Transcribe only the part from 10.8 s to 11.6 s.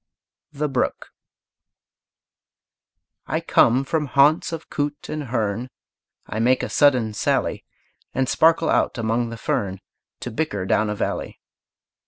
a valley.